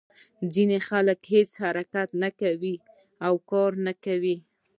[0.53, 2.75] ځینې خلک هېڅ حرکت نه کوي
[3.25, 4.37] او کار نه کوي.